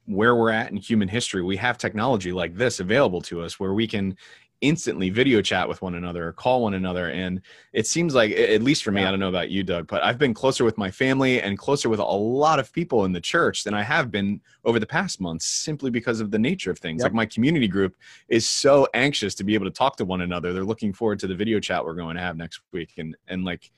[0.05, 3.73] where we're at in human history, we have technology like this available to us where
[3.73, 4.17] we can
[4.63, 7.41] instantly video chat with one another or call one another and
[7.73, 9.09] it seems like at least for me yeah.
[9.09, 11.89] i don't know about you doug but i've been closer with my family and closer
[11.89, 15.19] with a lot of people in the church than i have been over the past
[15.19, 17.07] months simply because of the nature of things yep.
[17.07, 17.95] like my community group
[18.29, 21.27] is so anxious to be able to talk to one another they're looking forward to
[21.27, 23.69] the video chat we're going to have next week and and like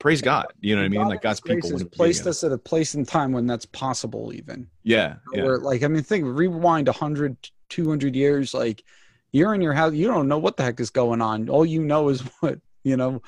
[0.00, 0.46] praise God.
[0.60, 1.08] You know what I mean?
[1.08, 4.68] Like God's people has placed us at a place in time when that's possible even
[4.82, 5.44] Yeah, yeah.
[5.44, 7.36] Where, like i mean think rewind 100
[7.70, 8.84] 200 years like
[9.34, 11.82] you're in your house you don't know what the heck is going on all you
[11.84, 13.20] know is what you know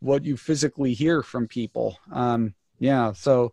[0.00, 3.50] what you physically hear from people um yeah so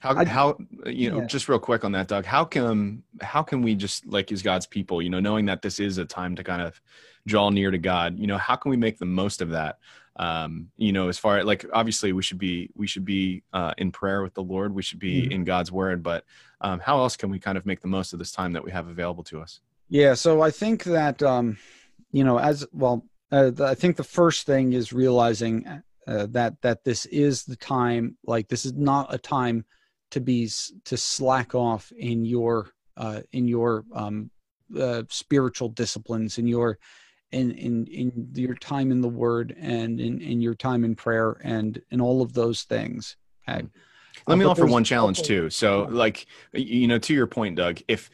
[0.00, 1.26] How I- how you know yeah.
[1.26, 2.26] just real quick on that, Doug?
[2.26, 5.80] How can how can we just like as God's people, you know, knowing that this
[5.80, 6.78] is a time to kind of
[7.26, 9.78] draw near to God, you know, how can we make the most of that?
[10.16, 13.90] Um, you know, as far like obviously we should be we should be uh, in
[13.92, 15.32] prayer with the Lord, we should be Mhm.
[15.32, 16.24] in God's word, but
[16.60, 18.72] um, how else can we kind of make the most of this time that we
[18.72, 19.60] have available to us?
[19.88, 21.58] Yeah, so I think that um,
[22.12, 25.66] you know, as well, uh, the- I think the first thing is realizing
[26.06, 28.16] uh, that that this is the time.
[28.24, 29.64] Like, this is not a time
[30.10, 30.48] to be
[30.84, 34.30] to slack off in your uh, in your um,
[34.78, 36.78] uh, spiritual disciplines, in your
[37.32, 41.36] in in in your time in the Word, and in in your time in prayer,
[41.42, 43.16] and in all of those things.
[43.48, 43.66] Okay.
[44.26, 45.50] Let Uh, me offer one challenge too.
[45.50, 48.10] So, like, you know, to your point, Doug, if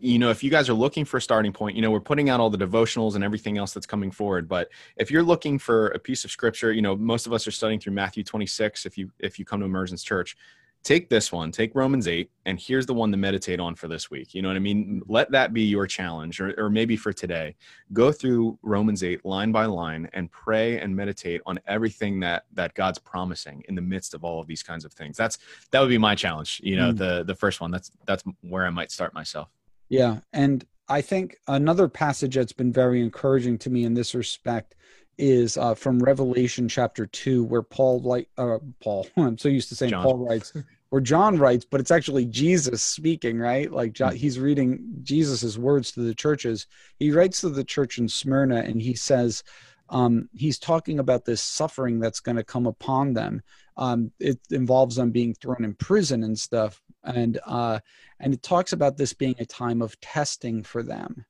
[0.00, 2.30] you know, if you guys are looking for a starting point, you know, we're putting
[2.30, 4.48] out all the devotionals and everything else that's coming forward.
[4.48, 7.50] But if you're looking for a piece of scripture, you know, most of us are
[7.52, 8.86] studying through Matthew 26.
[8.86, 10.36] If you if you come to Emergence Church,
[10.84, 14.10] take this one, take Romans 8, and here's the one to meditate on for this
[14.12, 14.32] week.
[14.32, 15.02] You know what I mean?
[15.08, 17.56] Let that be your challenge, or, or maybe for today.
[17.92, 22.74] Go through Romans 8 line by line and pray and meditate on everything that that
[22.74, 25.16] God's promising in the midst of all of these kinds of things.
[25.16, 25.38] That's
[25.72, 26.60] that would be my challenge.
[26.62, 26.98] You know, Mm.
[26.98, 27.70] the the first one.
[27.72, 29.48] That's that's where I might start myself.
[29.88, 34.74] Yeah, and I think another passage that's been very encouraging to me in this respect
[35.18, 39.76] is uh, from Revelation chapter two, where Paul, like uh, Paul, I'm so used to
[39.76, 40.02] saying John.
[40.04, 40.52] Paul writes,
[40.90, 43.70] or John writes, but it's actually Jesus speaking, right?
[43.70, 44.16] Like John, Mhm.
[44.16, 46.66] he's reading Jesus's words to the churches.
[46.98, 49.42] He writes to the church in Smyrna, and he says,
[49.90, 53.42] um, he's talking about this suffering that's going to come upon them.
[53.76, 57.78] Um, it involves them being thrown in prison and stuff, and uh,
[58.20, 61.24] and it talks about this being a time of testing for them.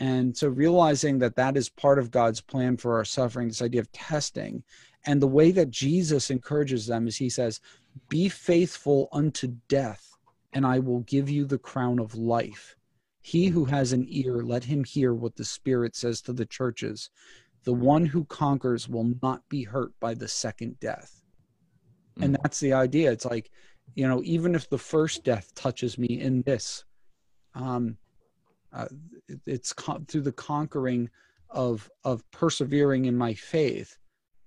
[0.00, 3.80] And so realizing that that is part of god's plan for our suffering this idea
[3.82, 4.62] of testing
[5.06, 7.60] and the way that jesus encourages them is he says
[8.08, 10.10] be faithful unto death
[10.54, 12.76] and i will give you the crown of life.
[13.20, 17.10] He who has an ear let him hear what the spirit says to the churches.
[17.64, 21.22] The one who conquers will not be hurt by the second death.
[22.20, 22.38] And Mm.
[22.42, 23.12] that's the idea.
[23.12, 23.50] It's like
[23.94, 26.84] you know even if the first death touches me in this
[27.54, 27.96] um
[28.72, 28.86] uh,
[29.28, 31.10] it- it's con- through the conquering
[31.48, 33.96] of of persevering in my faith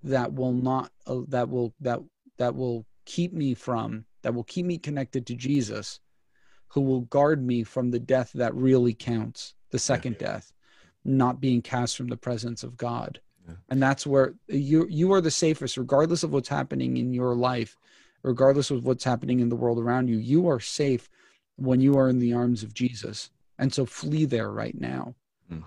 [0.04, 2.00] that will not uh, that will that
[2.38, 6.00] that will keep me from that will keep me connected to Jesus
[6.70, 10.52] who will guard me from the death that really counts the second death
[11.06, 13.56] not being cast from the presence of God Yeah.
[13.70, 17.76] and that's where you you are the safest regardless of what's happening in your life
[18.24, 21.10] regardless of what's happening in the world around you you are safe
[21.58, 25.14] when you are in the arms of Jesus and so flee there right now
[25.52, 25.64] Mm.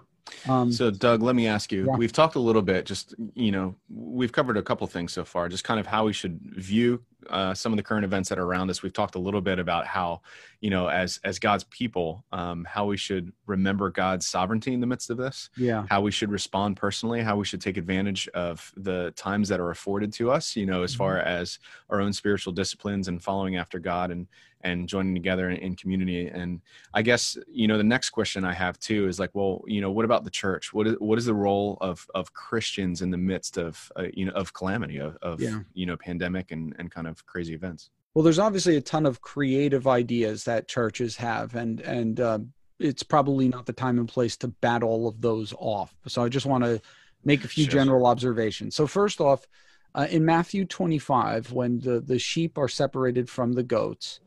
[0.48, 1.86] um So, Doug, let me ask you.
[1.86, 1.96] Yeah.
[1.96, 2.84] We've talked a little bit.
[2.86, 5.48] Just you know, we've covered a couple things so far.
[5.48, 8.44] Just kind of how we should view uh, some of the current events that are
[8.44, 8.82] around us.
[8.82, 10.20] We've talked a little bit about how,
[10.60, 14.86] you know, as as God's people, um, how we should remember God's sovereignty in the
[14.86, 15.50] midst of this.
[15.56, 17.22] yeah How we should respond personally.
[17.22, 20.56] How we should take advantage of the times that are afforded to us.
[20.56, 21.58] You know, as far as
[21.90, 24.26] our own spiritual disciplines and following after God and
[24.62, 26.26] and joining together in, in community.
[26.28, 26.60] And
[26.92, 29.90] I guess you know the next question I have too is like, well, you know,
[29.92, 30.72] what about the church?
[30.72, 34.24] What is what is the role of of Christians in the midst of uh, you
[34.24, 35.60] know of calamity of, of Yeah.
[35.74, 37.90] you know pandemic and and kind of crazy events?
[38.14, 42.38] Well, there's obviously a ton of creative ideas that churches have, and and uh,
[42.78, 45.94] it's probably not the time and place to bat all of those off.
[46.06, 46.80] So I just want to
[47.24, 47.72] make a few Sure.
[47.72, 48.74] general observations.
[48.74, 49.46] So first off,
[49.94, 54.20] uh, in Matthew 25, when the the sheep are separated from the goats,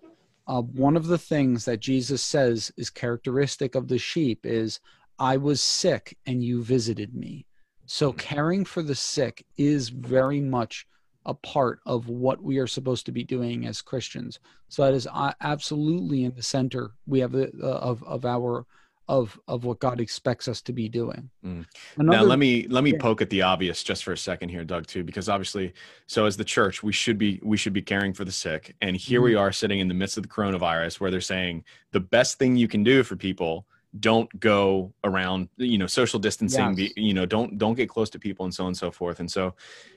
[0.48, 4.80] uh, one of the things that Jesus says is characteristic of the sheep is,
[5.18, 7.46] "I was sick and you visited me."
[7.88, 10.86] So caring for the sick is very much
[11.30, 14.40] a part of what we are supposed to be doing as Christians.
[14.68, 16.92] So that is uh, absolutely in the center.
[17.06, 18.66] We have the, uh, of of our
[19.08, 21.30] of of what God expects us to be doing.
[21.46, 21.66] Mm.
[21.98, 23.00] Another, now let me let me yeah.
[23.00, 25.74] poke at the obvious just for a second here doug too because obviously
[26.08, 28.96] so as the church we should be we should be caring for the sick and
[28.96, 29.42] here we Mm-hmm.
[29.42, 32.68] are sitting in the midst of the coronavirus where they're saying the best thing you
[32.68, 33.66] can do for people
[34.00, 36.92] don't go around you know social distancing be, Yes.
[36.96, 39.32] you know don't don't get close to people and so on and so forth and
[39.32, 39.56] so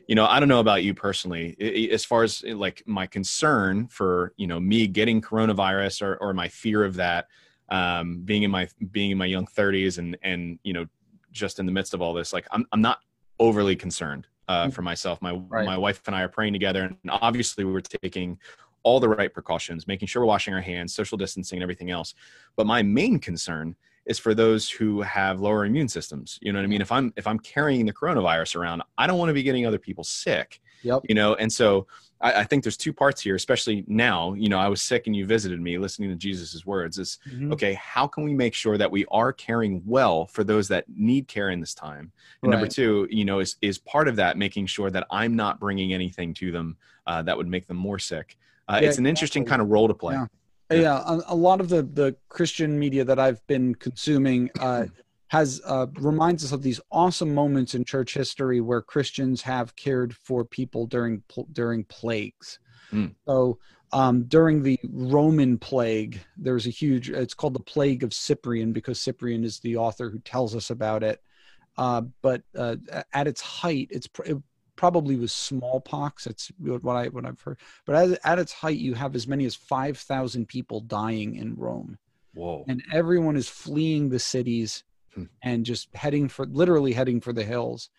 [0.09, 3.07] you know i don't know about you personally I- I- as far as like my
[3.07, 7.26] concern for you know me getting coronavirus or, or my fear of that
[7.68, 10.86] um, being in my being in my young 30s and and you know
[11.30, 13.01] just in the midst of all this like i'm, I'm not
[13.38, 15.22] overly concerned uh, for myself.
[15.22, 15.64] My right.
[15.64, 18.38] my wife and I are praying together, and obviously we were taking
[18.83, 22.14] all the right precautions, making sure we're washing our hands, social distancing, and everything else.
[22.57, 26.39] But my main concern is for those who have lower immune systems.
[26.43, 26.80] You know what I mean?
[26.80, 29.78] If I'm if I'm carrying the coronavirus around, I don't want to be getting other
[29.78, 30.61] people sick.
[30.83, 31.03] Yep.
[31.09, 31.87] You know, and so
[32.20, 34.35] I, I, think there's two parts here, especially now.
[34.35, 36.99] You know, I was sick and you visited me, listening to Jesus's words.
[36.99, 37.53] Is mm-hmm.
[37.53, 37.74] okay.
[37.74, 41.51] How can we make sure that we are caring well for those that need care
[41.51, 42.11] in this time?
[42.43, 42.59] And right.
[42.59, 45.93] number two, you know, is is part of that making sure that I'm not bringing
[45.93, 46.76] anything to them
[47.07, 48.37] uh, that would make them more sick.
[48.69, 50.15] Uh, yeah, it's an interesting kind of role to play.
[50.15, 50.27] Yeah.
[50.71, 51.03] Yeah.
[51.05, 54.87] A, a, lot of the the christian media that i've been consuming uh,
[55.29, 60.15] has uh, reminds us of these awesome moments in church history where christians have cared
[60.17, 62.59] for people during during plagues.
[62.93, 63.15] Mm.
[63.27, 63.59] so
[63.93, 68.99] um, during the roman plague there's a huge it's called the plague of cyprian because
[68.99, 71.21] cyprian is the author who tells us about it.
[71.79, 72.77] Uh, but uh,
[73.15, 74.37] at its height it's it
[74.77, 76.25] probably was smallpox.
[76.25, 77.59] That's what I what I've heard.
[77.87, 81.55] But at, at its height, you have as many as five thousand people dying in
[81.55, 81.99] Rome.
[82.35, 82.64] Whoa!
[82.68, 85.25] And everyone is fleeing the cities hmm.
[85.43, 87.91] and just heading for literally heading for the hills.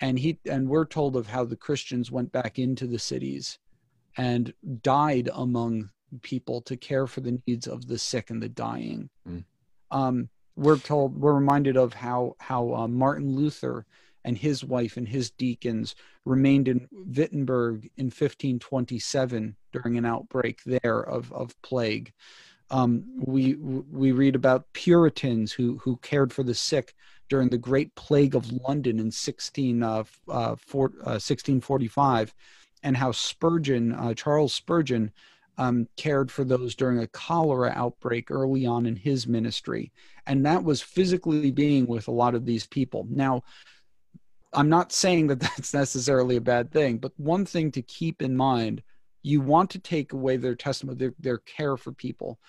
[0.00, 3.58] And he and we're told of how the Christians went back into the cities
[4.16, 4.52] and
[4.82, 9.08] died among people to care for the needs of the sick and the dying.
[9.26, 9.38] Hmm.
[9.90, 13.86] Um, we're told we're reminded of how how uh, Martin Luther
[14.24, 15.94] and his wife and his deacons
[16.24, 22.12] remained in Wittenberg in 1527 during an outbreak there of, of plague.
[22.70, 26.94] Um, we we read about Puritans who who cared for the sick
[27.28, 32.34] during the Great Plague of London in 16, uh, uh, uh, 1645,
[32.82, 35.12] and how Spurgeon, uh, Charles Spurgeon,
[35.58, 39.92] um, cared for those during a cholera outbreak early on in his ministry,
[40.26, 43.06] and that was physically being with a lot of these people.
[43.10, 43.42] Now,
[44.52, 48.36] I'm not saying that that's necessarily a bad thing, but one thing to keep in
[48.36, 48.82] mind
[49.22, 52.40] you want to take away their testimony, their, their care for people,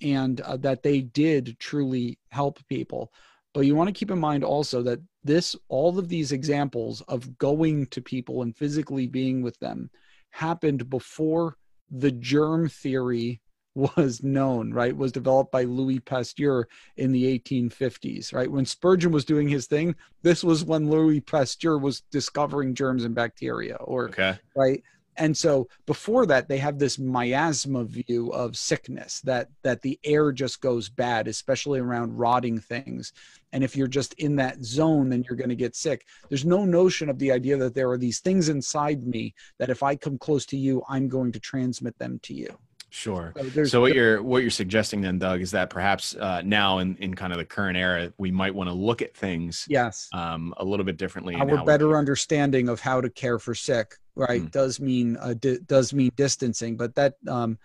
[0.00, 3.12] and uh, that they did truly help people.
[3.54, 7.36] But you want to keep in mind also that this, all of these examples of
[7.36, 9.90] going to people and physically being with them
[10.30, 11.56] happened before
[11.90, 13.42] the germ theory
[13.74, 14.96] was known, right?
[14.96, 18.50] Was developed by Louis Pasteur in the 1850s, right?
[18.50, 23.14] When Spurgeon was doing his thing, this was when Louis Pasteur was discovering germs and
[23.14, 24.38] bacteria, or okay.
[24.54, 24.82] right?
[25.16, 30.32] And so before that, they have this miasma view of sickness that that the air
[30.32, 33.12] just goes bad, especially around rotting things.
[33.52, 36.06] And if you're just in that zone, then you're going to get sick.
[36.30, 39.82] There's no notion of the idea that there are these things inside me that if
[39.82, 42.58] I come close to you, I'm going to transmit them to you.
[42.94, 43.32] Sure.
[43.54, 46.94] So, so, what you're what you're suggesting then, Doug, is that perhaps uh, now in,
[46.96, 50.52] in kind of the current era, we might want to look at things yes um,
[50.58, 51.34] a little bit differently.
[51.34, 54.50] Our better understanding of how to care for sick, right, mm.
[54.50, 57.58] does mean uh, d- does mean distancing, but that um,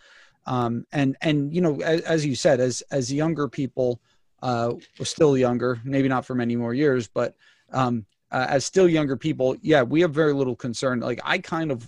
[0.45, 3.99] um, and and you know as, as you said, as as younger people,
[4.41, 7.35] uh, we're still younger, maybe not for many more years, but
[7.73, 11.01] um, uh, as still younger people, yeah, we have very little concern.
[11.01, 11.85] Like I kind of.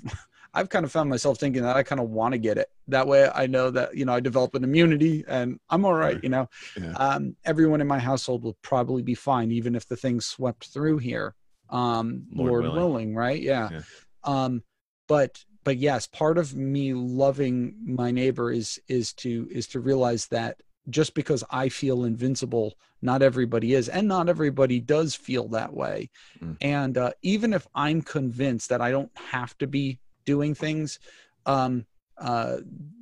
[0.54, 2.70] I've kind of found myself thinking that I kind of want to get it.
[2.88, 6.20] That way I know that, you know, I develop an immunity and I'm all right,
[6.24, 6.50] you know.
[6.80, 6.94] Yeah.
[6.94, 10.98] Um, everyone in my household will probably be fine, even if the thing swept through
[11.00, 11.36] here.
[11.70, 12.76] Um, Lord, Lord willing.
[12.76, 13.16] willing.
[13.16, 13.42] right?
[13.42, 13.70] Yeah.
[13.72, 13.82] yeah.
[14.24, 14.64] Um,
[15.08, 20.28] but but yes, part of me loving my neighbor is is to is to realize
[20.28, 25.74] that just because I feel invincible, not everybody is, and not everybody does feel that
[25.74, 26.10] way.
[26.42, 26.58] Mm.
[26.62, 30.00] And uh, even if I'm convinced that I don't have to be
[30.30, 31.00] doing things.
[31.48, 31.88] Um,
[32.20, 32.58] uh,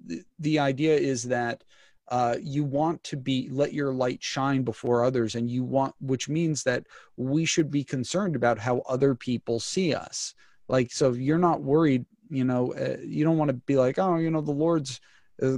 [0.06, 1.62] the, the idea is that
[2.08, 6.30] uh, you want to be let your light shine before others, and you want, which
[6.30, 6.84] means that
[7.18, 10.34] we should be concerned about how other people see us.
[10.70, 14.00] Like, so if you're not worried, you know, uh, you don't want to be like,
[14.00, 15.02] oh, you know, the lord's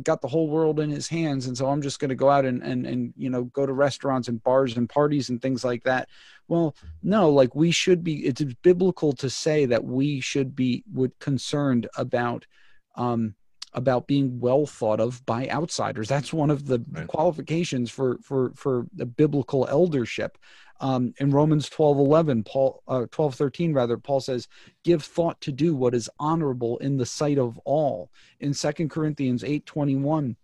[0.04, 2.44] got the whole world in his hands and so i'm just going to go out
[2.44, 5.84] and, and and you know go to restaurants and bars and parties and things like
[5.84, 6.10] that
[6.50, 11.18] well no like we should be it's biblical to say that we should be would
[11.20, 12.46] concerned about
[12.96, 13.36] um
[13.74, 17.08] about being well thought of by outsiders that's one of the right.
[17.08, 20.38] qualifications for for for the biblical eldership
[20.82, 24.48] um, in Romans 12 11, Paul, uh, 12 13, rather, Paul says,
[24.84, 28.10] Give thought to do what is honorable in the sight of all.
[28.40, 30.38] In Second Corinthians 8 21,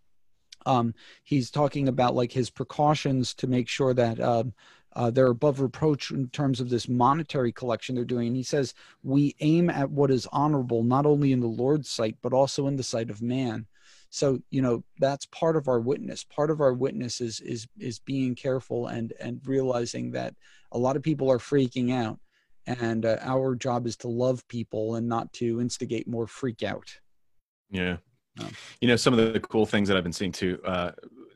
[0.66, 0.94] um,
[1.24, 4.44] he's talking about like his precautions to make sure that uh,
[4.96, 8.28] uh, they're above reproach in terms of this monetary collection they're doing.
[8.28, 8.74] And he says,
[9.04, 12.76] We aim at what is honorable, not only in the Lord's sight, but also in
[12.76, 13.68] the sight of man
[14.12, 17.98] so you know that's part of our witness part of our witness is is is
[18.00, 20.36] being careful and and realizing that
[20.72, 22.20] a lot of people are freaking out
[22.68, 26.98] and uh, our job is to love people and not to instigate more freak out.
[27.70, 27.98] Yeah.
[28.82, 30.92] You know, some of the cool things that I've been seeing too, uh,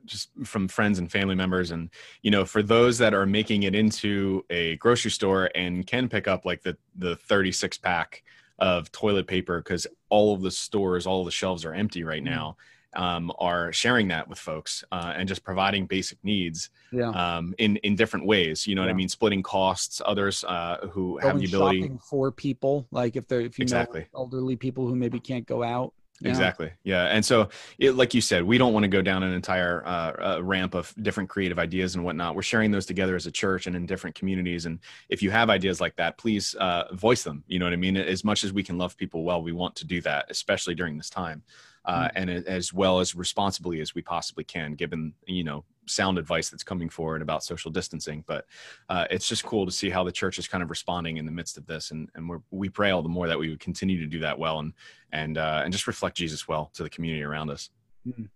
[0.09, 1.89] just from friends and family members, and
[2.21, 6.27] you know, for those that are making it into a grocery store and can pick
[6.27, 8.23] up like the the 36 pack
[8.57, 12.33] of toilet paper because all of the stores, all the shelves are empty right mm-hmm.
[12.33, 12.57] now
[12.93, 17.09] um, are sharing that with folks uh, and just providing basic needs yeah.
[17.09, 18.65] um, in in different ways.
[18.65, 18.87] You know yeah.
[18.87, 19.09] what I mean?
[19.09, 20.01] Splitting costs.
[20.05, 24.01] Others uh, who Going have the ability for people, like if they're if you exactly.
[24.01, 25.93] know elderly people who maybe can't go out.
[26.23, 26.71] Exactly.
[26.83, 27.05] Yeah.
[27.05, 30.37] And so, it, like you said, we don't want to go down an entire uh,
[30.37, 32.35] uh, ramp of different creative ideas and whatnot.
[32.35, 34.65] We're sharing those together as a church and in different communities.
[34.65, 37.43] And if you have ideas like that, please uh, voice them.
[37.47, 37.97] You know what I mean?
[37.97, 40.97] As much as we can love people well, we want to do that, especially during
[40.97, 41.43] this time
[41.89, 42.11] uh, mm.
[42.15, 46.63] and as well as responsibly as we possibly can, given you know sound advice that's
[46.63, 48.23] coming forward about social distancing.
[48.27, 48.45] But
[48.89, 51.31] uh, it's just cool to see how the church is kind of responding in the
[51.31, 53.99] midst of this, and and we we pray all the more that we would continue
[53.99, 54.73] to do that well and
[55.11, 57.71] and uh, and just reflect Jesus well to the community around us.
[58.07, 58.29] Mm.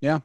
[0.00, 0.20] Yeah,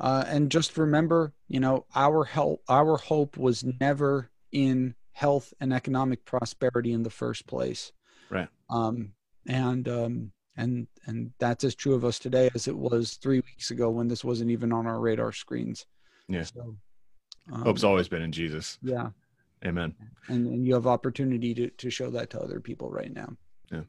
[0.00, 5.74] uh, and just remember, you know, our help, our hope was never in health and
[5.74, 7.92] economic prosperity in the first place.
[8.30, 8.48] Right.
[8.70, 9.12] Um,
[9.46, 13.70] and um, and and that's as true of us today as it was three weeks
[13.70, 15.86] ago when this wasn't even on our radar screens.
[16.28, 16.44] Yeah.
[16.44, 16.76] So,
[17.52, 18.78] um, hope's always been in jesus.
[18.82, 19.10] Yeah.
[19.64, 19.94] Amen.
[20.28, 23.34] And, and you have opportunity to, to show that to other people right now.
[23.72, 23.82] Yeah.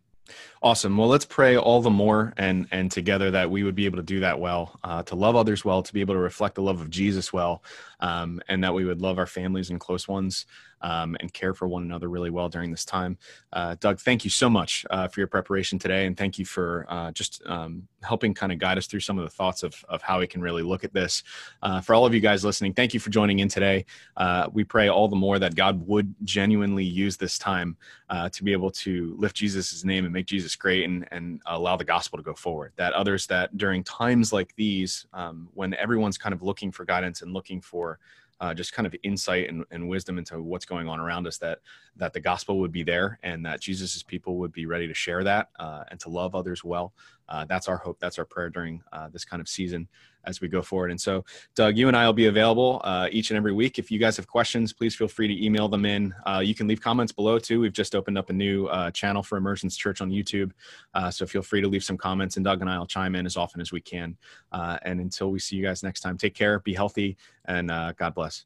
[0.61, 0.97] Awesome.
[0.97, 4.03] Well let's pray all the more and and together that we would be able to
[4.03, 6.81] do that well uh, to love others well to be able to reflect the love
[6.81, 7.63] of jesus well
[7.99, 10.45] um, and that we would love our families and close ones
[10.81, 13.17] um, and care for one another really well during this time.
[13.53, 16.85] Uh, Doug, thank you so much uh, for your preparation today, and thank you for
[16.89, 20.01] uh, just um, helping kind of guide us through some of the thoughts of, of
[20.01, 21.23] how we can really look at this.
[21.61, 23.85] Uh, for all of you guys listening, thank you for joining in today.
[24.15, 27.75] Uh, we pray all the more that God would genuinely use this time
[28.09, 31.75] uh, to be able to lift Jesus' name and make Jesus great and, and allow
[31.75, 32.73] the gospel to go forward.
[32.75, 37.21] That others that during times like these, um, when everyone's kind of looking for guidance
[37.21, 37.99] and looking for
[38.39, 41.59] uh, just kind of insight and, and, wisdom into what's going on around us that
[41.95, 45.23] that the gospel would be there and that jesus's people would be ready to share
[45.23, 46.93] that uh, and to love others well.
[47.29, 49.87] Uh, that's our hope that's our prayer during uh, this kind of season
[50.25, 50.91] as we go forward.
[50.91, 51.23] And so,
[51.55, 53.79] Doug, you and I will be available uh, each and every week.
[53.79, 56.13] If you guys have questions, please feel free to email them in.
[56.25, 57.59] Uh, you can leave comments below too.
[57.59, 60.51] We've just opened up a new uh, channel for Emergence Church on YouTube.
[60.93, 63.25] Uh, so feel free to leave some comments, and Doug and I will chime in
[63.25, 64.17] as often as we can.
[64.51, 67.93] Uh, and until we see you guys next time, take care, be healthy, and uh,
[67.97, 68.45] God bless.